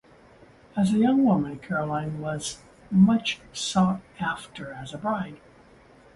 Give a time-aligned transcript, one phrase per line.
[0.75, 2.57] As a young woman, Caroline was
[2.89, 5.37] much sought-after as a bride.